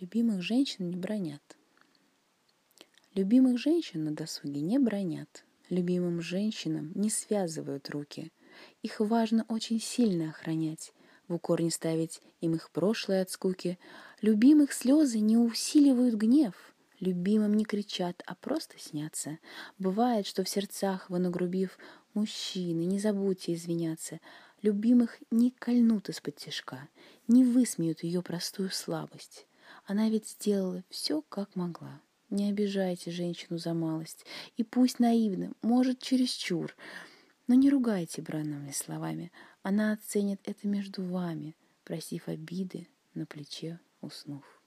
[0.00, 1.42] любимых женщин не бронят.
[3.14, 5.44] Любимых женщин на досуге не бронят.
[5.70, 8.32] Любимым женщинам не связывают руки.
[8.82, 10.92] Их важно очень сильно охранять,
[11.26, 13.78] в укор не ставить им их прошлое от скуки.
[14.22, 16.54] Любимых слезы не усиливают гнев,
[17.00, 19.38] любимым не кричат, а просто снятся.
[19.78, 21.76] Бывает, что в сердцах вы нагрубив,
[22.14, 24.20] мужчины, не забудьте извиняться.
[24.62, 26.88] Любимых не кольнут из-под тяжка,
[27.26, 29.47] не высмеют ее простую слабость.
[29.88, 32.02] Она ведь сделала все, как могла.
[32.28, 34.26] Не обижайте женщину за малость,
[34.58, 36.76] и пусть наивно, может, чересчур,
[37.46, 39.32] но не ругайте бранными словами.
[39.62, 44.57] Она оценит это между вами, просив обиды на плече уснув.